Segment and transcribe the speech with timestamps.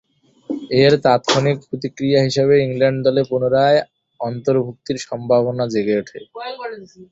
[0.75, 3.79] এর তাৎক্ষণিক প্রতিক্রিয়া হিসেবে ইংল্যান্ড দলে পুনরায়
[4.19, 6.19] অন্তর্ভূক্তির সম্ভাবনা জেগে উঠে।